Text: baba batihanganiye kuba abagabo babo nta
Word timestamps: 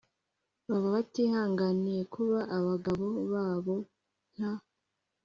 baba 0.67 0.87
batihanganiye 0.95 2.01
kuba 2.13 2.39
abagabo 2.57 3.05
babo 3.31 3.75
nta 4.33 4.53